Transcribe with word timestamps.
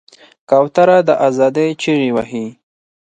کوتره 0.49 0.97
د 1.07 1.09
آزادۍ 1.27 1.69
چیغې 1.81 2.09
وهي. 2.15 2.45